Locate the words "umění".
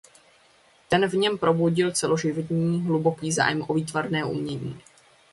4.25-4.79